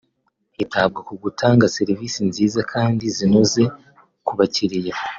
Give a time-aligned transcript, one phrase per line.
[0.57, 3.63] hitabwa ku gutanga serivisi nziza kandi zinoze
[4.25, 4.95] ku bakiliya